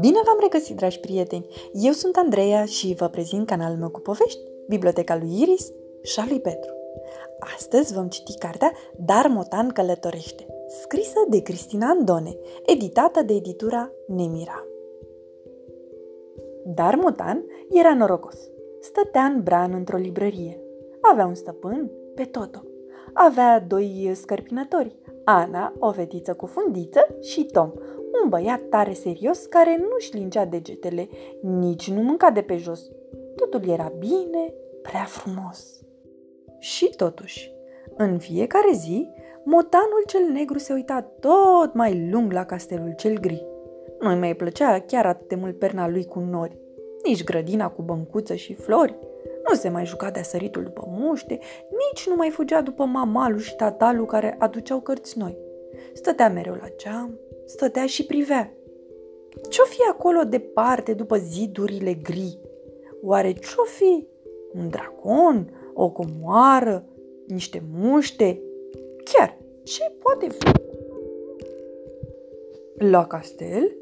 Bine 0.00 0.18
v-am 0.24 0.38
regăsit, 0.40 0.76
dragi 0.76 1.00
prieteni! 1.00 1.46
Eu 1.72 1.92
sunt 1.92 2.16
Andreea 2.16 2.64
și 2.64 2.94
vă 2.98 3.08
prezint 3.08 3.46
canalul 3.46 3.78
meu 3.78 3.88
cu 3.88 4.00
povești, 4.00 4.40
Biblioteca 4.68 5.16
lui 5.16 5.40
Iris 5.40 5.72
și 6.02 6.20
a 6.20 6.24
lui 6.28 6.40
Petru. 6.40 6.72
Astăzi 7.56 7.94
vom 7.94 8.08
citi 8.08 8.38
cartea 8.38 8.72
Dar 8.96 9.26
Motan 9.26 9.68
călătorește, 9.68 10.46
scrisă 10.80 11.24
de 11.28 11.42
Cristina 11.42 11.88
Andone, 11.88 12.36
editată 12.66 13.22
de 13.22 13.34
editura 13.34 13.92
Nemira. 14.06 14.66
Dar 16.64 16.94
Motan 16.94 17.44
era 17.70 17.94
norocos. 17.94 18.48
Stătea 18.80 19.22
în 19.22 19.42
bran 19.42 19.72
într-o 19.72 19.96
librărie. 19.96 20.60
Avea 21.00 21.26
un 21.26 21.34
stăpân 21.34 21.90
pe 22.14 22.24
Toto. 22.24 22.62
Avea 23.12 23.60
doi 23.60 24.12
scărpinători, 24.14 24.96
Ana, 25.28 25.72
o 25.78 25.92
fetiță 25.92 26.34
cu 26.34 26.46
fundiță, 26.46 27.00
și 27.20 27.44
Tom, 27.44 27.72
un 28.22 28.28
băiat 28.28 28.60
tare 28.68 28.92
serios 28.92 29.46
care 29.46 29.76
nu-și 29.90 30.16
lingea 30.16 30.44
degetele, 30.44 31.08
nici 31.42 31.90
nu 31.90 32.02
mânca 32.02 32.30
de 32.30 32.40
pe 32.40 32.56
jos. 32.56 32.90
Totul 33.36 33.68
era 33.68 33.92
bine, 33.98 34.54
prea 34.82 35.04
frumos. 35.04 35.80
Și 36.58 36.92
totuși, 36.96 37.52
în 37.96 38.18
fiecare 38.18 38.72
zi, 38.72 39.08
motanul 39.44 40.02
cel 40.06 40.22
negru 40.32 40.58
se 40.58 40.72
uita 40.72 41.10
tot 41.20 41.74
mai 41.74 42.08
lung 42.10 42.32
la 42.32 42.44
castelul 42.44 42.94
cel 42.96 43.18
gri. 43.18 43.46
Nu-i 44.00 44.18
mai 44.18 44.34
plăcea 44.34 44.80
chiar 44.80 45.06
atât 45.06 45.28
de 45.28 45.34
mult 45.34 45.58
perna 45.58 45.88
lui 45.88 46.04
cu 46.04 46.18
nori, 46.18 46.58
nici 47.04 47.24
grădina 47.24 47.68
cu 47.68 47.82
băncuță 47.82 48.34
și 48.34 48.54
flori. 48.54 48.98
Nu 49.48 49.54
se 49.54 49.68
mai 49.68 49.86
juca 49.86 50.10
de 50.10 50.22
săritul 50.22 50.62
după 50.62 50.84
muște, 50.88 51.38
nici 51.70 52.08
nu 52.08 52.14
mai 52.14 52.30
fugea 52.30 52.60
după 52.60 52.84
mamalu 52.84 53.38
și 53.38 53.56
tatalu 53.56 54.04
care 54.04 54.36
aduceau 54.38 54.80
cărți 54.80 55.18
noi. 55.18 55.38
Stătea 55.92 56.28
mereu 56.28 56.54
la 56.54 56.68
geam, 56.76 57.18
stătea 57.44 57.86
și 57.86 58.06
privea. 58.06 58.52
Ce-o 59.48 59.64
fi 59.64 59.80
acolo 59.90 60.22
departe 60.22 60.92
după 60.92 61.16
zidurile 61.16 61.94
gri? 61.94 62.40
Oare 63.02 63.32
ce-o 63.32 63.64
fi? 63.64 64.06
Un 64.54 64.68
dragon? 64.68 65.50
O 65.74 65.90
comoară? 65.90 66.84
Niște 67.26 67.62
muște? 67.72 68.40
Chiar, 69.04 69.38
ce 69.62 69.92
poate 69.98 70.28
fi? 70.28 70.50
La 72.78 73.06
castel? 73.06 73.76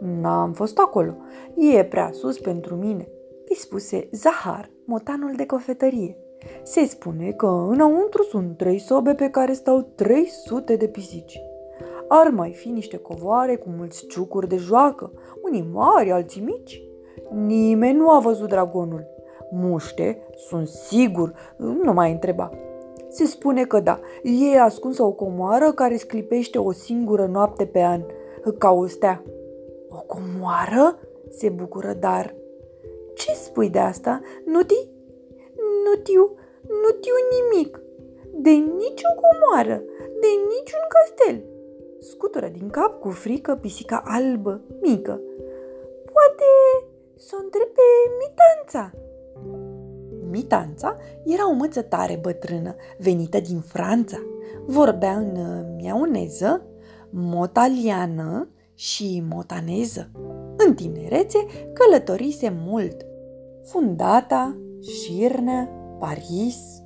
N-am 0.00 0.52
fost 0.52 0.78
acolo. 0.78 1.16
E 1.56 1.84
prea 1.84 2.10
sus 2.12 2.38
pentru 2.38 2.74
mine, 2.74 3.08
îi 3.48 3.56
spuse 3.56 4.08
Zahar, 4.12 4.70
motanul 4.86 5.32
de 5.36 5.46
cofetărie. 5.46 6.16
Se 6.62 6.84
spune 6.84 7.30
că 7.30 7.46
înăuntru 7.46 8.22
sunt 8.22 8.56
trei 8.56 8.78
sobe 8.78 9.14
pe 9.14 9.28
care 9.28 9.52
stau 9.52 9.80
300 9.94 10.76
de 10.76 10.86
pisici. 10.86 11.40
Ar 12.08 12.28
mai 12.28 12.52
fi 12.52 12.68
niște 12.68 12.96
covoare 12.96 13.56
cu 13.56 13.68
mulți 13.76 14.06
ciucuri 14.06 14.48
de 14.48 14.56
joacă, 14.56 15.12
unii 15.42 15.68
mari, 15.72 16.10
alții 16.10 16.42
mici. 16.42 16.82
Nimeni 17.30 17.98
nu 17.98 18.10
a 18.10 18.18
văzut 18.18 18.48
dragonul. 18.48 19.06
Muște, 19.50 20.18
sunt 20.48 20.68
sigur, 20.68 21.32
nu 21.56 21.92
mai 21.92 22.12
întreba. 22.12 22.50
Se 23.08 23.24
spune 23.24 23.64
că 23.64 23.80
da, 23.80 24.00
e 24.52 24.60
ascunsă 24.60 25.02
o 25.02 25.12
comoară 25.12 25.72
care 25.72 25.96
sclipește 25.96 26.58
o 26.58 26.72
singură 26.72 27.26
noapte 27.26 27.66
pe 27.66 27.80
an, 27.82 28.00
ca 28.58 28.70
o 28.70 28.86
stea. 28.86 29.22
O 29.88 30.00
comoară? 30.06 30.98
se 31.30 31.48
bucură 31.48 31.92
Dar. 32.00 32.34
Ce 33.16 33.32
spui 33.32 33.70
de 33.70 33.78
asta, 33.78 34.20
Nuti? 34.44 34.88
Nu 35.84 36.02
tiu, 36.02 36.24
nu 36.82 36.90
tiu 37.00 37.16
nimic. 37.34 37.80
De 38.32 38.50
nicio 38.50 39.10
comoară, 39.22 39.82
de 40.20 40.30
niciun 40.52 40.84
castel. 40.94 41.44
Scutură 42.00 42.48
din 42.48 42.68
cap 42.70 43.00
cu 43.00 43.10
frică 43.10 43.58
pisica 43.60 44.02
albă, 44.06 44.60
mică. 44.80 45.20
Poate 46.12 46.48
să 47.16 47.36
o 47.38 47.42
întreb 47.44 47.68
pe 47.68 47.82
Mitanța. 48.20 48.90
Mitanța 50.30 50.96
era 51.24 51.48
o 51.50 51.52
măță 51.52 51.82
tare 51.82 52.18
bătrână, 52.22 52.74
venită 52.98 53.40
din 53.40 53.60
Franța. 53.60 54.16
Vorbea 54.66 55.16
în 55.16 55.64
miauneză, 55.76 56.62
motaliană 57.10 58.48
și 58.74 59.24
motaneză. 59.28 60.10
În 60.56 60.74
tinerețe 60.74 61.38
călătorise 61.72 62.56
mult. 62.66 63.06
Fundata, 63.66 64.56
Șirnea, 64.80 65.68
Paris. 65.98 66.82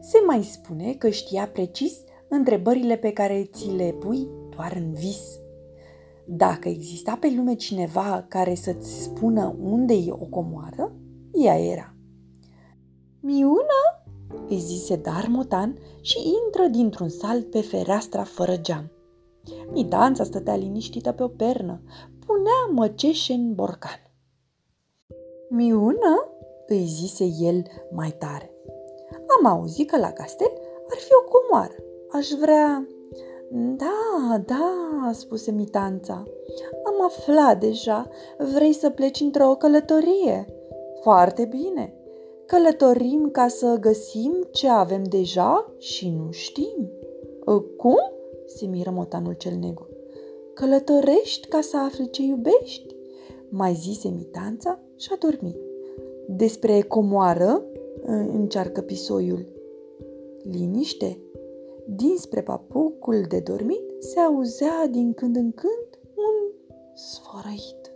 Se 0.00 0.18
mai 0.26 0.42
spune 0.42 0.92
că 0.92 1.08
știa 1.08 1.48
precis 1.48 1.92
întrebările 2.28 2.96
pe 2.96 3.12
care 3.12 3.50
ți 3.52 3.70
le 3.70 3.94
pui 3.98 4.28
doar 4.56 4.72
în 4.76 4.92
vis. 4.92 5.38
Dacă 6.26 6.68
exista 6.68 7.16
pe 7.20 7.32
lume 7.36 7.54
cineva 7.54 8.26
care 8.28 8.54
să-ți 8.54 9.02
spună 9.02 9.56
unde 9.62 9.94
e 9.94 10.10
o 10.10 10.24
comoară, 10.24 10.92
ea 11.32 11.58
era. 11.58 11.94
Miuna, 13.20 14.04
îi 14.48 14.58
zise 14.58 14.96
Darmotan 14.96 15.78
și 16.00 16.18
intră 16.44 16.66
dintr-un 16.78 17.08
salt 17.08 17.50
pe 17.50 17.60
fereastra 17.60 18.22
fără 18.22 18.56
geam. 18.56 18.90
Midanța 19.72 20.24
stătea 20.24 20.56
liniștită 20.56 21.12
pe 21.12 21.22
o 21.22 21.28
pernă, 21.28 21.82
punea 22.26 22.70
măceșe 22.72 23.32
în 23.32 23.54
borcan. 23.54 24.03
Miuna, 25.56 26.28
îi 26.66 26.84
zise 26.84 27.24
el 27.40 27.62
mai 27.90 28.14
tare. 28.18 28.52
Am 29.38 29.46
auzit 29.46 29.90
că 29.90 29.98
la 29.98 30.10
castel 30.10 30.52
ar 30.90 30.98
fi 30.98 31.10
o 31.12 31.28
comoară. 31.28 31.74
Aș 32.08 32.28
vrea... 32.40 32.88
Da, 33.50 34.38
da, 34.46 35.10
spuse 35.12 35.50
Mitanța. 35.50 36.22
Am 36.84 37.04
aflat 37.04 37.60
deja. 37.60 38.08
Vrei 38.52 38.72
să 38.72 38.90
pleci 38.90 39.20
într-o 39.20 39.54
călătorie? 39.54 40.46
Foarte 41.00 41.44
bine. 41.44 41.94
Călătorim 42.46 43.28
ca 43.30 43.48
să 43.48 43.76
găsim 43.80 44.48
ce 44.50 44.68
avem 44.68 45.02
deja 45.02 45.74
și 45.78 46.08
nu 46.08 46.30
știm. 46.30 46.90
Ă, 47.46 47.60
cum? 47.76 47.98
se 48.46 48.66
miră 48.66 48.90
motanul 48.90 49.32
cel 49.32 49.56
negru. 49.60 49.88
Călătorești 50.54 51.48
ca 51.48 51.60
să 51.60 51.76
afli 51.76 52.10
ce 52.10 52.22
iubești? 52.22 52.93
Mai 53.56 53.74
zise 53.74 54.08
Mitanța 54.08 54.78
și 54.96 55.08
a 55.12 55.16
dormit. 55.20 55.56
Despre 56.28 56.80
comoară 56.80 57.62
încearcă 58.32 58.80
pisoiul. 58.80 59.46
Liniște. 60.42 61.18
Dinspre 61.86 62.42
papucul 62.42 63.24
de 63.28 63.40
dormit 63.40 63.82
se 63.98 64.20
auzea 64.20 64.86
din 64.90 65.12
când 65.12 65.36
în 65.36 65.52
când 65.52 66.00
un 66.16 66.52
sfărăit. 66.94 67.92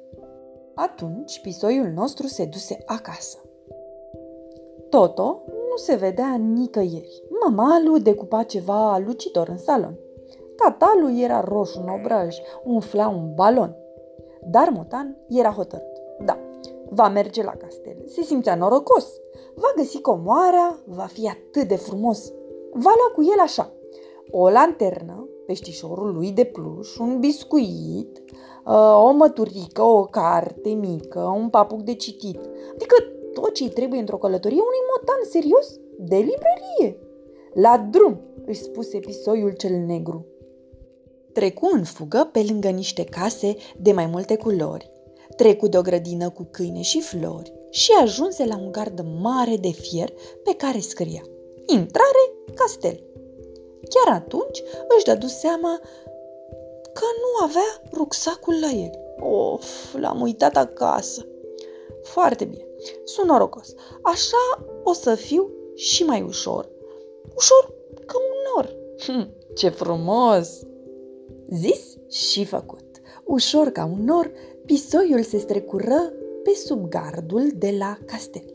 Atunci 0.74 1.40
pisoiul 1.40 1.92
nostru 1.94 2.26
se 2.26 2.44
duse 2.44 2.82
acasă. 2.86 3.38
Toto 4.88 5.42
nu 5.46 5.76
se 5.76 5.94
vedea 5.94 6.34
nicăieri. 6.34 7.22
Mamalu 7.40 7.98
decupa 7.98 8.42
ceva 8.42 8.98
lucitor 8.98 9.48
în 9.48 9.58
salon. 9.58 9.98
Tatalu 10.56 11.18
era 11.18 11.40
roșu 11.40 11.80
în 11.80 11.88
obraj, 11.88 12.36
umfla 12.64 13.08
un 13.08 13.34
balon. 13.34 13.76
Dar 14.46 14.68
Motan 14.68 15.16
era 15.28 15.50
hotărât. 15.50 16.00
Da, 16.24 16.38
va 16.90 17.08
merge 17.08 17.42
la 17.42 17.50
castel. 17.50 17.96
Se 18.06 18.22
simțea 18.22 18.54
norocos. 18.54 19.06
Va 19.54 19.72
găsi 19.76 20.00
comoarea, 20.00 20.78
va 20.84 21.06
fi 21.12 21.28
atât 21.28 21.68
de 21.68 21.76
frumos. 21.76 22.32
Va 22.72 22.92
lua 22.96 23.12
cu 23.14 23.22
el 23.22 23.40
așa, 23.40 23.72
o 24.30 24.48
lanternă, 24.48 25.28
peștișorul 25.46 26.14
lui 26.14 26.30
de 26.30 26.44
pluș, 26.44 26.98
un 26.98 27.18
biscuit, 27.18 28.22
uh, 28.66 29.04
o 29.04 29.10
măturică, 29.10 29.82
o 29.82 30.04
carte 30.04 30.68
mică, 30.68 31.20
un 31.20 31.48
papuc 31.48 31.82
de 31.82 31.94
citit. 31.94 32.40
Adică 32.74 32.94
tot 33.32 33.52
ce 33.52 33.68
trebuie 33.68 34.00
într-o 34.00 34.16
călătorie 34.16 34.60
unui 34.60 34.86
motan 34.90 35.30
serios 35.30 35.76
de 35.98 36.16
librărie. 36.16 36.98
La 37.54 37.88
drum, 37.90 38.20
își 38.46 38.62
spuse 38.62 38.98
pisoiul 38.98 39.50
cel 39.50 39.76
negru. 39.86 40.26
Trecu 41.38 41.70
în 41.72 41.84
fugă 41.84 42.28
pe 42.32 42.44
lângă 42.48 42.68
niște 42.68 43.04
case 43.04 43.56
de 43.76 43.92
mai 43.92 44.06
multe 44.06 44.36
culori. 44.36 44.90
Trecu 45.36 45.68
de 45.68 45.78
o 45.78 45.82
grădină 45.82 46.30
cu 46.30 46.48
câine 46.50 46.80
și 46.80 47.00
flori 47.00 47.52
și 47.70 47.90
ajunse 48.02 48.44
la 48.44 48.56
un 48.56 48.72
gard 48.72 49.04
mare 49.20 49.56
de 49.56 49.70
fier 49.70 50.12
pe 50.44 50.54
care 50.54 50.78
scria 50.78 51.22
Intrare, 51.66 52.32
castel. 52.54 53.02
Chiar 53.88 54.14
atunci 54.14 54.62
își 54.96 55.04
dădu 55.04 55.26
seama 55.26 55.80
că 56.92 57.04
nu 57.22 57.44
avea 57.44 57.82
rucsacul 57.92 58.54
la 58.60 58.70
el. 58.70 58.90
Of, 59.20 59.94
l-am 59.94 60.20
uitat 60.20 60.56
acasă. 60.56 61.26
Foarte 62.02 62.44
bine, 62.44 62.66
sunt 63.04 63.26
norocos. 63.26 63.74
Așa 64.02 64.66
o 64.82 64.92
să 64.92 65.14
fiu 65.14 65.50
și 65.74 66.02
mai 66.02 66.22
ușor. 66.22 66.68
Ușor 67.36 67.74
ca 68.06 68.14
un 68.18 68.36
nor. 68.54 68.76
Hm, 68.98 69.34
ce 69.58 69.68
frumos! 69.68 70.66
Zis 71.54 71.96
și 72.10 72.44
făcut. 72.44 72.84
Ușor 73.24 73.66
ca 73.68 73.84
un 73.84 74.04
nor, 74.04 74.30
pisoiul 74.64 75.22
se 75.22 75.38
strecură 75.38 76.12
pe 76.42 76.50
sub 76.50 76.88
gardul 76.88 77.48
de 77.56 77.74
la 77.78 77.98
castel. 78.06 78.50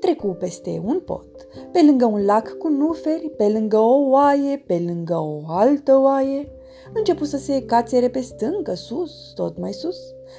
trecu 0.00 0.26
peste 0.26 0.82
un 0.84 1.00
pod, 1.00 1.48
pe 1.72 1.82
lângă 1.82 2.04
un 2.04 2.24
lac 2.24 2.56
cu 2.58 2.68
nuferi, 2.68 3.30
pe 3.36 3.48
lângă 3.48 3.78
o 3.78 4.08
oaie, 4.08 4.64
pe 4.66 4.82
lângă 4.86 5.14
o 5.14 5.40
altă 5.46 5.98
oaie. 5.98 6.48
Începu 6.94 7.24
să 7.24 7.36
se 7.36 7.64
cațere 7.64 8.08
pe 8.08 8.20
stâncă, 8.20 8.74
sus, 8.74 9.32
tot 9.34 9.58
mai 9.58 9.72
sus. 9.72 9.96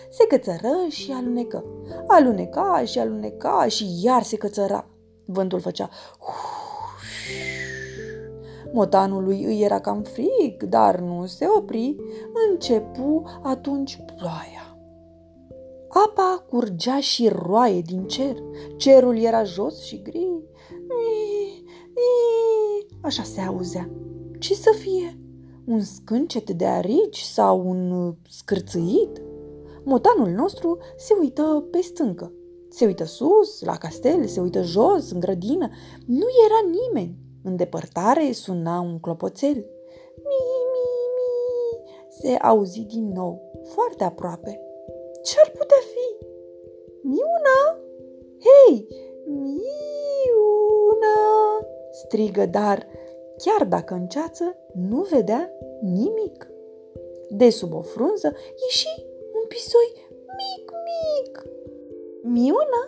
Se 0.09 0.27
cățără 0.27 0.85
și 0.89 1.11
alunecă. 1.11 1.65
Aluneca 2.07 2.83
și 2.85 2.99
aluneca 2.99 3.65
și 3.67 3.85
iar 4.01 4.23
se 4.23 4.37
cățăra. 4.37 4.87
Vântul 5.25 5.59
făcea 5.59 5.89
Motanului 8.73 9.43
îi 9.43 9.61
era 9.61 9.79
cam 9.79 10.01
frig, 10.01 10.63
dar 10.63 10.99
nu 10.99 11.25
se 11.25 11.45
opri. 11.57 11.95
Începu 12.49 13.23
atunci 13.41 13.99
ploaia. 14.15 14.77
Apa 15.89 16.45
curgea 16.49 16.99
și 16.99 17.29
roaie 17.29 17.81
din 17.81 18.03
cer. 18.03 18.35
Cerul 18.77 19.17
era 19.17 19.43
jos 19.43 19.83
și 19.83 20.01
gri. 20.01 20.27
Așa 23.01 23.23
se 23.23 23.41
auzea. 23.41 23.89
Ce 24.39 24.53
să 24.53 24.75
fie? 24.79 25.19
Un 25.65 25.81
scâncet 25.81 26.51
de 26.51 26.65
arici 26.65 27.19
sau 27.19 27.69
un 27.69 28.13
scârțâit? 28.29 29.21
Motanul 29.83 30.29
nostru 30.29 30.77
se 30.97 31.13
uită 31.19 31.67
pe 31.71 31.81
stâncă. 31.81 32.31
Se 32.69 32.85
uită 32.85 33.05
sus, 33.05 33.61
la 33.61 33.77
castel, 33.77 34.25
se 34.25 34.39
uită 34.39 34.61
jos, 34.61 35.11
în 35.11 35.19
grădină. 35.19 35.69
Nu 36.05 36.25
era 36.45 36.71
nimeni. 36.71 37.22
În 37.43 37.55
depărtare 37.55 38.31
suna 38.31 38.79
un 38.79 38.99
clopoțel. 38.99 39.55
Mi, 40.15 40.43
mi, 40.73 40.85
mi, 41.17 41.83
se 42.09 42.31
auzi 42.31 42.81
din 42.81 43.11
nou, 43.11 43.41
foarte 43.63 44.03
aproape. 44.03 44.61
Ce-ar 45.23 45.49
putea 45.49 45.77
fi? 45.93 46.25
Miuna? 47.01 47.79
Hei, 48.39 48.87
Miuna! 49.25 49.63
strigă, 51.91 52.45
dar 52.45 52.87
chiar 53.37 53.67
dacă 53.67 53.93
în 53.93 54.07
ceață 54.07 54.57
nu 54.73 55.01
vedea 55.01 55.51
nimic. 55.81 56.47
De 57.29 57.49
sub 57.49 57.73
o 57.73 57.81
frunză 57.81 58.35
ieși 58.63 59.05
un 59.33 59.47
pisoi 59.47 59.93
mic, 60.39 60.71
mic. 60.89 61.43
Miuna? 62.21 62.83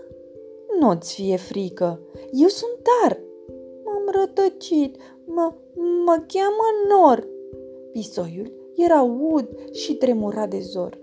Nu-ți 0.80 1.14
fie 1.14 1.38
frică, 1.38 2.00
eu 2.32 2.48
sunt 2.48 2.90
dar. 3.02 3.24
M-am 4.16 4.26
rătăcit, 4.26 4.96
mă, 5.26 5.54
mă 6.06 6.24
cheamă 6.28 6.66
Nor. 6.90 7.28
Pisoiul 7.92 8.54
era 8.76 9.02
ud 9.02 9.48
și 9.72 9.96
tremura 9.96 10.46
de 10.46 10.60
zor. 10.60 11.00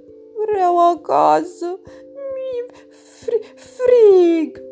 Vreau 0.46 0.78
acasă, 0.78 1.78
mi 2.12 2.76
fri, 2.88 3.52
frig. 3.54 4.62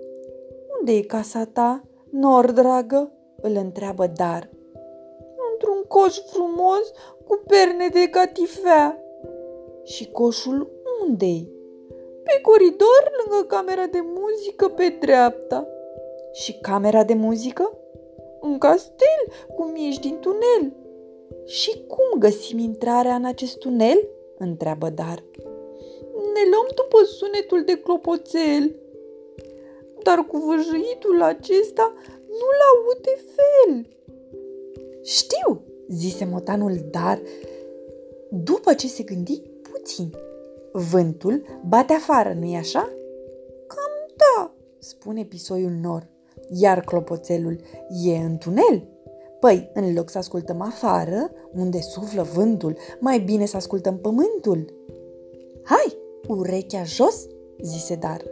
Unde 0.78 0.92
e 0.92 1.00
casa 1.00 1.44
ta, 1.44 1.84
Nor, 2.10 2.50
dragă? 2.50 3.12
îl 3.42 3.56
întreabă 3.56 4.06
Dar. 4.16 4.50
Într-un 5.52 5.82
coș 5.88 6.18
frumos 6.18 6.92
cu 7.26 7.42
perne 7.46 7.88
de 7.92 8.08
catifea. 8.10 9.04
Și 9.84 10.10
coșul 10.10 10.70
unde-i? 11.06 11.52
Pe 12.24 12.40
coridor, 12.42 13.10
lângă 13.24 13.46
camera 13.46 13.86
de 13.86 13.98
muzică, 14.02 14.68
pe 14.68 14.96
dreapta. 15.00 15.66
Și 16.32 16.58
camera 16.60 17.04
de 17.04 17.14
muzică? 17.14 17.79
În 18.40 18.58
castel, 18.58 19.20
cum 19.56 19.74
ești 19.74 20.00
din 20.00 20.18
tunel. 20.20 20.72
Și 21.44 21.84
cum 21.86 22.18
găsim 22.18 22.58
intrarea 22.58 23.14
în 23.14 23.24
acest 23.24 23.58
tunel? 23.58 24.08
întreabă 24.38 24.88
Dar. 24.88 25.24
Ne 26.12 26.42
luăm 26.50 26.68
după 26.74 27.04
sunetul 27.04 27.62
de 27.64 27.80
clopoțel. 27.80 28.74
Dar 30.02 30.18
cu 30.18 30.36
văjăitul 30.36 31.22
acesta 31.22 31.94
nu-l 32.26 32.60
aud 32.70 33.02
de 33.02 33.20
fel. 33.34 33.86
Știu, 35.02 35.62
zise 35.88 36.24
motanul 36.24 36.78
Dar, 36.90 37.20
după 38.30 38.74
ce 38.74 38.86
se 38.86 39.02
gândi 39.02 39.42
puțin. 39.72 40.14
Vântul 40.72 41.42
bate 41.68 41.92
afară, 41.92 42.36
nu-i 42.38 42.56
așa? 42.56 42.92
Cam 43.66 44.14
da, 44.16 44.54
spune 44.78 45.24
pisoiul 45.24 45.72
nor. 45.82 46.09
Iar 46.52 46.80
clopoțelul 46.80 47.60
e 48.04 48.16
în 48.16 48.38
tunel. 48.38 48.88
Păi, 49.40 49.70
în 49.74 49.94
loc 49.94 50.10
să 50.10 50.18
ascultăm 50.18 50.60
afară, 50.60 51.30
unde 51.54 51.80
suflă 51.80 52.22
vântul, 52.22 52.76
mai 52.98 53.18
bine 53.18 53.46
să 53.46 53.56
ascultăm 53.56 53.98
pământul. 53.98 54.74
Hai, 55.64 55.96
urechea 56.26 56.84
jos, 56.84 57.26
zise 57.62 57.94
Dar. 57.94 58.24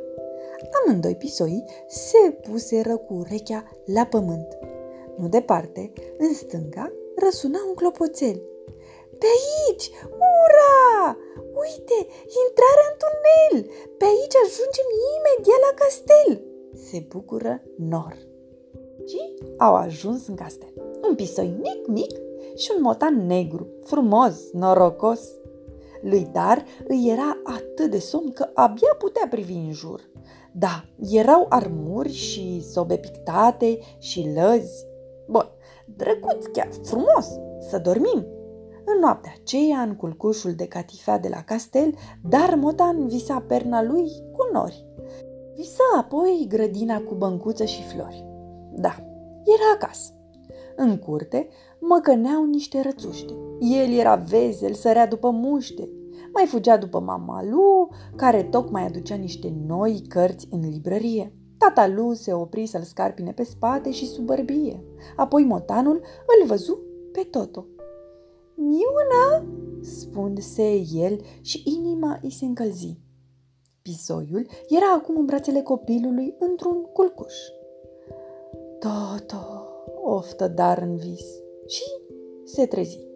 Amândoi 0.78 1.14
pisoi 1.16 1.64
se 1.88 2.30
puseră 2.30 2.96
cu 2.96 3.14
urechea 3.14 3.70
la 3.84 4.04
pământ. 4.04 4.58
Nu 5.16 5.28
departe, 5.28 5.92
în 6.18 6.34
stânga, 6.34 6.92
răsuna 7.16 7.58
un 7.68 7.74
clopoțel. 7.74 8.42
Pe 9.18 9.26
aici! 9.38 9.90
Ura! 10.42 11.16
Uite, 11.64 11.98
intrarea 12.42 12.88
în 12.90 12.96
tunel! 13.02 13.56
Pe 13.98 14.04
aici 14.04 14.36
ajungem 14.44 14.88
imediat 15.14 15.60
la 15.66 15.72
castel! 15.80 16.47
Se 16.86 17.06
bucură 17.08 17.62
Nor. 17.76 18.16
Și 19.06 19.34
au 19.58 19.74
ajuns 19.74 20.26
în 20.26 20.34
castel. 20.34 20.72
Un 21.08 21.14
pisoi 21.14 21.54
mic, 21.62 21.86
mic 21.86 22.10
și 22.56 22.72
un 22.76 22.82
motan 22.82 23.26
negru, 23.26 23.66
frumos, 23.84 24.52
norocos. 24.52 25.20
Lui 26.02 26.28
Dar 26.32 26.64
îi 26.88 27.08
era 27.10 27.40
atât 27.44 27.90
de 27.90 27.98
somn 27.98 28.30
că 28.32 28.50
abia 28.54 28.96
putea 28.98 29.26
privi 29.30 29.52
în 29.52 29.72
jur. 29.72 30.00
Da, 30.52 30.84
erau 31.10 31.46
armuri 31.48 32.12
și 32.12 32.62
sobe 32.62 32.96
pictate 32.96 33.78
și 33.98 34.30
lăzi. 34.34 34.86
Bun, 35.28 35.48
drăguț 35.96 36.46
chiar, 36.46 36.68
frumos, 36.82 37.28
să 37.60 37.78
dormim. 37.78 38.26
În 38.84 38.98
noaptea 39.00 39.32
aceea, 39.40 39.80
în 39.80 39.96
culcușul 39.96 40.52
de 40.52 40.66
catifea 40.66 41.18
de 41.18 41.28
la 41.28 41.42
castel, 41.42 41.94
dar 42.28 42.54
Motan 42.54 43.06
visa 43.06 43.44
perna 43.48 43.82
lui 43.82 44.10
cu 44.32 44.48
nori. 44.52 44.86
Visa 45.58 45.82
apoi 45.98 46.46
grădina 46.48 47.00
cu 47.00 47.14
băncuță 47.14 47.64
și 47.64 47.82
flori. 47.82 48.24
Da, 48.72 48.96
era 49.44 49.70
acasă. 49.74 50.12
În 50.76 50.98
curte 50.98 51.48
măcăneau 51.80 52.44
niște 52.44 52.80
rățuște. 52.80 53.32
El 53.58 53.92
era 53.92 54.14
vezel, 54.14 54.72
sărea 54.72 55.06
după 55.06 55.30
muște. 55.30 55.88
Mai 56.32 56.46
fugea 56.46 56.76
după 56.76 57.00
mama 57.00 57.42
lui, 57.42 57.88
care 58.16 58.42
tocmai 58.42 58.86
aducea 58.86 59.14
niște 59.14 59.54
noi 59.66 60.02
cărți 60.08 60.48
în 60.50 60.60
librărie. 60.68 61.32
Tata 61.56 61.86
lui 61.86 62.16
se 62.16 62.32
opri 62.32 62.66
să-l 62.66 62.82
scarpine 62.82 63.32
pe 63.32 63.42
spate 63.42 63.90
și 63.90 64.06
sub 64.06 64.24
bărbie. 64.24 64.84
Apoi 65.16 65.44
motanul 65.44 66.00
îl 66.40 66.46
văzu 66.46 66.78
pe 67.12 67.20
Toto. 67.20 67.66
Miuna, 68.54 69.46
spuse 69.80 70.82
el 70.94 71.20
și 71.40 71.62
inima 71.64 72.18
îi 72.22 72.32
se 72.32 72.44
încălzi. 72.44 73.06
Pisoiul 73.88 74.46
era 74.68 74.92
acum 74.92 75.16
în 75.16 75.24
brațele 75.24 75.62
copilului 75.62 76.34
într-un 76.38 76.82
culcuș. 76.82 77.34
Toto, 78.78 79.66
oftă 80.04 80.48
dar 80.48 80.78
în 80.78 80.96
vis 80.96 81.26
și 81.66 81.84
se 82.44 82.66
trezi. 82.66 83.06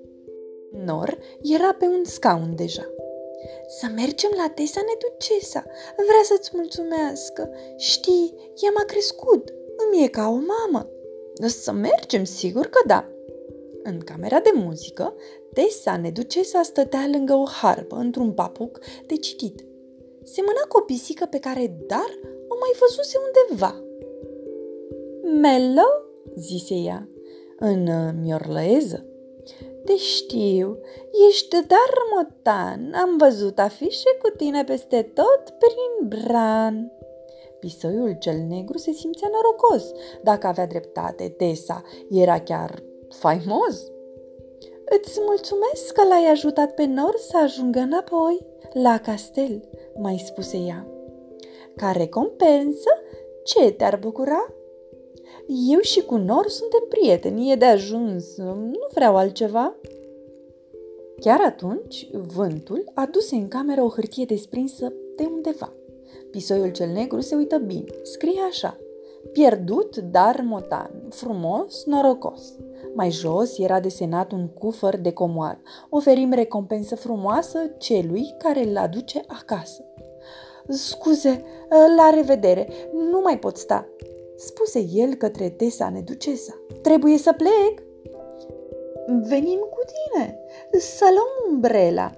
Nor 0.84 1.18
era 1.42 1.74
pe 1.78 1.84
un 1.84 2.04
scaun 2.04 2.54
deja. 2.56 2.86
Să 3.80 3.86
mergem 3.94 4.30
la 4.36 4.52
Tesa 4.54 4.80
Neducesa. 4.80 5.64
Vrea 5.96 6.22
să-ți 6.24 6.50
mulțumească. 6.54 7.50
Știi, 7.76 8.52
ea 8.62 8.70
m-a 8.74 8.84
crescut. 8.84 9.54
Îmi 9.76 10.04
e 10.04 10.08
ca 10.08 10.28
o 10.28 10.38
mamă. 10.54 10.90
Să 11.46 11.72
mergem, 11.72 12.24
sigur 12.24 12.66
că 12.66 12.86
da. 12.86 13.08
În 13.82 13.98
camera 13.98 14.40
de 14.40 14.50
muzică, 14.54 15.14
Tessa 15.52 15.96
Neducesa 15.96 16.62
stătea 16.62 17.08
lângă 17.12 17.34
o 17.34 17.44
harpă, 17.46 17.96
într-un 17.96 18.32
papuc 18.32 18.78
de 19.06 19.16
citit. 19.16 19.64
Semăna 20.24 20.64
cu 20.68 20.76
o 20.76 20.80
pisică 20.80 21.26
pe 21.30 21.38
care 21.38 21.76
Dar 21.86 22.18
o 22.48 22.54
mai 22.60 22.72
văzuse 22.80 23.18
undeva. 23.26 23.82
Melo, 25.40 25.88
zise 26.36 26.74
ea, 26.74 27.08
în 27.58 27.86
uh, 27.86 28.12
miorlăeză. 28.20 29.06
Te 29.84 29.96
știu, 29.96 30.78
ești 31.28 31.50
dar 31.50 31.92
motan, 32.14 32.92
am 32.94 33.16
văzut 33.16 33.58
afișe 33.58 34.16
cu 34.22 34.28
tine 34.36 34.64
peste 34.64 35.10
tot 35.14 35.42
prin 35.58 36.08
bran. 36.08 36.92
Pisoiul 37.60 38.16
cel 38.18 38.38
negru 38.48 38.78
se 38.78 38.92
simțea 38.92 39.28
norocos. 39.32 39.92
Dacă 40.22 40.46
avea 40.46 40.66
dreptate, 40.66 41.28
Tesa 41.28 41.82
era 42.10 42.40
chiar 42.40 42.82
faimos. 43.08 43.90
Îți 44.84 45.20
mulțumesc 45.26 45.92
că 45.92 46.02
l-ai 46.04 46.24
ajutat 46.30 46.74
pe 46.74 46.84
Nor 46.84 47.16
să 47.16 47.36
ajungă 47.36 47.78
înapoi 47.78 48.46
la 48.72 48.98
castel, 48.98 49.68
mai 49.98 50.22
spuse 50.26 50.56
ea. 50.56 50.86
Ca 51.76 51.90
recompensă, 51.90 52.90
ce 53.44 53.70
te-ar 53.70 53.98
bucura? 53.98 54.54
Eu 55.70 55.80
și 55.80 56.02
cu 56.02 56.16
Nor 56.16 56.48
suntem 56.48 56.84
prieteni, 56.88 57.50
e 57.50 57.54
de 57.54 57.64
ajuns, 57.64 58.36
nu 58.36 58.86
vreau 58.94 59.16
altceva. 59.16 59.76
Chiar 61.20 61.40
atunci, 61.46 62.08
vântul 62.12 62.90
aduse 62.94 63.34
în 63.34 63.48
cameră 63.48 63.82
o 63.82 63.88
hârtie 63.88 64.24
desprinsă 64.24 64.92
de 65.16 65.28
undeva. 65.32 65.72
Pisoiul 66.30 66.70
cel 66.70 66.88
negru 66.88 67.20
se 67.20 67.34
uită 67.34 67.58
bine. 67.58 67.90
Scrie 68.02 68.40
așa. 68.48 68.78
Pierdut, 69.32 69.96
dar 69.96 70.44
motan, 70.46 70.90
frumos, 71.10 71.84
norocos. 71.84 72.54
Mai 72.94 73.10
jos 73.10 73.58
era 73.58 73.80
desenat 73.80 74.32
un 74.32 74.48
cufăr 74.48 74.96
de 74.96 75.12
comoară. 75.12 75.60
Oferim 75.90 76.32
recompensă 76.32 76.96
frumoasă 76.96 77.58
celui 77.78 78.34
care 78.38 78.68
îl 78.68 78.76
aduce 78.76 79.24
acasă. 79.26 79.84
Scuze, 80.68 81.44
la 81.96 82.10
revedere, 82.14 82.68
nu 83.10 83.20
mai 83.20 83.38
pot 83.38 83.56
sta, 83.56 83.88
spuse 84.36 84.86
el 84.92 85.14
către 85.14 85.48
Tesa 85.48 85.90
neducesa. 85.90 86.54
Trebuie 86.82 87.18
să 87.18 87.32
plec. 87.32 87.82
Venim 89.06 89.58
cu 89.58 89.80
tine, 89.92 90.38
să 90.78 91.04
luăm 91.04 91.54
umbrela. 91.54 92.10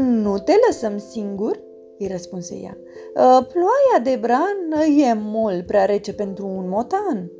Nu 0.00 0.38
te 0.38 0.52
lăsăm 0.68 0.98
singur? 0.98 1.70
îi 1.98 2.08
răspunse 2.08 2.54
ea. 2.54 2.76
Ă, 3.16 3.42
ploaia 3.42 3.98
de 4.02 4.18
bran 4.20 4.80
e 4.98 5.12
mult 5.14 5.66
prea 5.66 5.84
rece 5.84 6.14
pentru 6.14 6.46
un 6.46 6.68
motan. 6.68 7.30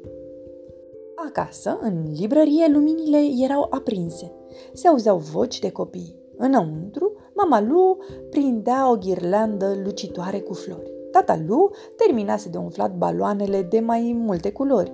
Acasă, 1.28 1.78
în 1.80 2.02
librărie, 2.18 2.66
luminile 2.72 3.18
erau 3.44 3.66
aprinse. 3.70 4.32
Se 4.72 4.88
auzeau 4.88 5.16
voci 5.16 5.58
de 5.58 5.70
copii. 5.70 6.16
Înăuntru, 6.36 7.12
mama 7.34 7.60
Lu 7.60 7.98
prindea 8.30 8.90
o 8.90 8.96
ghirlandă 8.96 9.74
lucitoare 9.84 10.40
cu 10.40 10.54
flori. 10.54 10.90
Tata 11.10 11.42
Lu 11.46 11.70
terminase 11.96 12.48
de 12.48 12.58
umflat 12.58 12.96
baloanele 12.96 13.62
de 13.62 13.80
mai 13.80 14.12
multe 14.18 14.52
culori. 14.52 14.92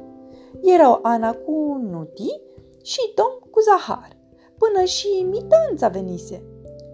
Erau 0.63 0.99
Ana 1.03 1.33
cu 1.33 1.81
Nuti 1.91 2.41
și 2.83 3.13
Tom 3.15 3.51
cu 3.51 3.61
Zahar. 3.61 4.17
Până 4.59 4.85
și 4.85 5.27
Mitanța 5.31 5.89
venise. 5.89 6.45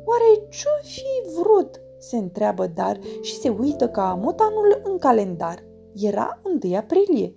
Oare 0.04 0.46
ce-o 0.48 0.82
fi 0.82 1.36
vrut 1.38 1.80
se 1.98 2.16
întreabă 2.16 2.66
Dar 2.66 2.98
și 3.20 3.36
se 3.36 3.48
uită 3.48 3.88
ca 3.88 4.18
motanul 4.22 4.80
în 4.84 4.98
calendar. 4.98 5.64
Era 5.94 6.40
1 6.62 6.76
aprilie, 6.76 7.34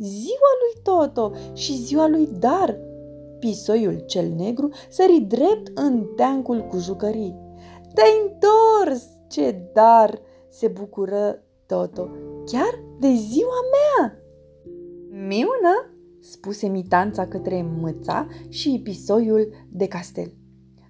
ziua 0.00 0.52
lui 0.60 0.82
Toto 0.82 1.32
și 1.52 1.72
ziua 1.72 2.08
lui 2.08 2.28
Dar. 2.38 2.78
Pisoiul 3.38 4.02
cel 4.06 4.28
negru 4.36 4.68
sări 4.88 5.20
drept 5.20 5.70
în 5.74 6.06
teancul 6.16 6.60
cu 6.60 6.78
jucării. 6.78 7.36
Te-ai 7.94 8.30
întors, 8.32 9.06
ce 9.28 9.70
dar! 9.72 10.20
se 10.48 10.68
bucură 10.68 11.42
Toto. 11.66 12.10
Chiar 12.44 12.84
de 12.98 13.08
ziua 13.08 13.60
mea! 13.72 14.22
Miună, 15.10 15.94
spuse 16.20 16.66
mitanța 16.66 17.26
către 17.26 17.62
mâța 17.80 18.26
și 18.48 18.80
pisoiul 18.82 19.48
de 19.68 19.86
castel. 19.86 20.32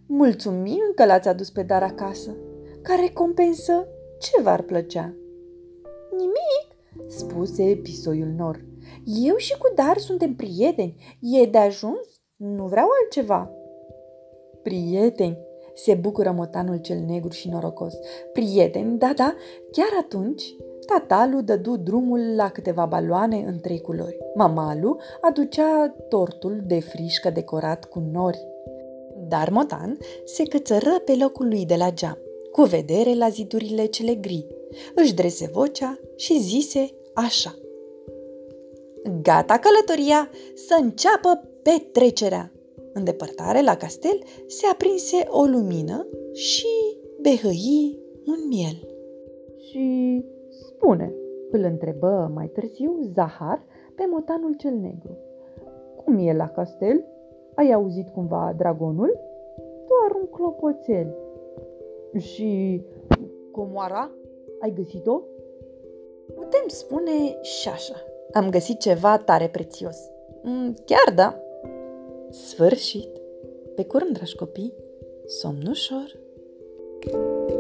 Mulțumim 0.07 0.93
că 0.95 1.05
l-ați 1.05 1.29
adus 1.29 1.51
pe 1.51 1.63
dar 1.63 1.83
acasă. 1.83 2.37
Ca 2.83 2.95
recompensă, 2.95 3.87
ce 4.19 4.43
v-ar 4.43 4.63
plăcea? 4.63 5.15
Nimic, 6.11 7.11
spuse 7.11 7.81
pisoiul 7.83 8.29
nor. 8.37 8.70
Eu 9.05 9.37
și 9.37 9.59
cu 9.59 9.73
Dar 9.75 9.99
suntem 9.99 10.35
prieteni. 10.35 10.95
E 11.21 11.47
de 11.47 11.59
ajuns? 11.59 12.07
Nu 12.37 12.67
vreau 12.67 12.89
altceva. 13.03 13.51
Prieteni, 14.63 15.39
se 15.75 15.95
bucură 15.95 16.31
motanul 16.31 16.77
cel 16.77 16.99
negru 16.99 17.31
și 17.31 17.49
norocos. 17.49 17.95
Prieteni, 18.33 18.99
da, 18.99 19.13
da, 19.17 19.35
chiar 19.73 19.91
atunci 20.01 20.55
Tatalu 20.87 21.41
dădu 21.41 21.77
drumul 21.77 22.35
la 22.35 22.49
câteva 22.49 22.85
baloane 22.87 23.37
în 23.47 23.61
trei 23.61 23.81
culori. 23.81 24.19
Mamalu 24.35 24.97
aducea 25.21 25.95
tortul 26.09 26.61
de 26.67 26.81
frișcă 26.81 27.31
decorat 27.31 27.85
cu 27.85 27.99
nori. 28.13 28.47
Dar 29.29 29.51
Motan 29.51 29.99
se 30.25 30.43
cățără 30.43 31.03
pe 31.05 31.17
locul 31.21 31.49
lui 31.49 31.67
de 31.67 31.75
la 31.75 31.91
geam 31.91 32.19
cu 32.53 32.63
vedere 32.63 33.15
la 33.15 33.29
zidurile 33.29 33.85
cele 33.85 34.15
gri. 34.15 34.47
Își 34.95 35.15
drese 35.15 35.51
vocea 35.53 35.99
și 36.17 36.41
zise 36.41 36.91
așa. 37.15 37.55
Gata 39.23 39.59
călătoria, 39.59 40.29
să 40.55 40.79
înceapă 40.81 41.49
petrecerea! 41.63 42.53
În 42.93 43.05
depărtare, 43.05 43.63
la 43.63 43.77
castel, 43.77 44.19
se 44.47 44.67
aprinse 44.73 45.25
o 45.29 45.45
lumină 45.45 46.07
și 46.33 46.67
behăi 47.21 47.99
un 48.27 48.49
miel. 48.49 48.89
Și 49.57 50.25
spune, 50.49 51.15
îl 51.51 51.63
întrebă 51.63 52.31
mai 52.35 52.49
târziu 52.49 52.99
Zahar 53.15 53.65
pe 53.95 54.07
motanul 54.11 54.55
cel 54.57 54.75
negru. 54.75 55.17
Cum 56.05 56.19
e 56.19 56.33
la 56.33 56.49
castel? 56.49 57.05
Ai 57.55 57.73
auzit 57.73 58.09
cumva 58.09 58.55
dragonul? 58.57 59.19
Doar 59.89 60.21
un 60.23 60.29
clopoțel, 60.31 61.17
și 62.19 62.83
comoara? 63.51 64.11
Ai 64.61 64.73
găsit-o? 64.73 65.23
Putem 66.35 66.65
spune 66.67 67.43
și 67.43 67.69
așa. 67.69 67.95
Am 68.33 68.51
găsit 68.51 68.81
ceva 68.81 69.19
tare 69.19 69.49
prețios. 69.49 69.97
Mm, 70.43 70.77
chiar 70.85 71.15
da. 71.15 71.41
Sfârșit. 72.31 73.09
Pe 73.75 73.85
curând, 73.85 74.13
dragi 74.13 74.37
copii, 74.37 74.75
somn 75.27 75.67
ușor. 75.67 76.19
thank 77.03 77.51
you 77.51 77.60